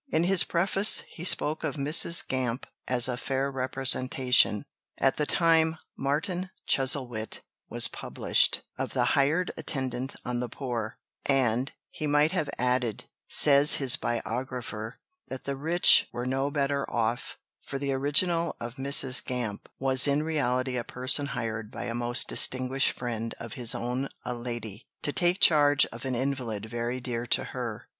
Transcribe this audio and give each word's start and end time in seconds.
In 0.09 0.23
his 0.23 0.43
preface 0.43 1.03
he 1.09 1.23
spoke 1.23 1.63
of 1.63 1.75
Mrs. 1.75 2.27
Gamp 2.27 2.65
as 2.87 3.07
a 3.07 3.17
fair 3.17 3.51
representation, 3.51 4.65
at 4.97 5.17
the 5.17 5.27
time 5.27 5.77
Martin 5.95 6.49
Chuzzlewit 6.67 7.41
was 7.69 7.87
published, 7.87 8.63
of 8.79 8.93
the 8.93 9.05
hired 9.13 9.51
attendant 9.57 10.15
on 10.25 10.39
the 10.39 10.49
poor; 10.49 10.97
and 11.27 11.71
he 11.91 12.07
might 12.07 12.31
have 12.31 12.49
added, 12.57 13.05
says 13.29 13.75
his 13.75 13.95
biographer, 13.95 14.97
that 15.27 15.43
the 15.43 15.55
rich 15.55 16.07
were 16.11 16.25
no 16.25 16.49
better 16.49 16.89
off, 16.89 17.37
for 17.63 17.77
the 17.77 17.93
original 17.93 18.55
of 18.59 18.77
Mrs. 18.77 19.23
Gamp 19.23 19.69
"was 19.77 20.07
in 20.07 20.23
reality 20.23 20.77
a 20.77 20.83
person 20.83 21.27
hired 21.27 21.69
by 21.69 21.83
a 21.83 21.93
most 21.93 22.27
distinguished 22.27 22.89
friend 22.89 23.35
of 23.39 23.53
his 23.53 23.75
own 23.75 24.09
a 24.25 24.33
lady, 24.33 24.87
to 25.03 25.13
take 25.13 25.39
charge 25.39 25.85
of 25.91 26.05
an 26.05 26.15
invalid 26.15 26.65
very 26.65 26.99
dear 26.99 27.27
to 27.27 27.43
her." 27.53 27.87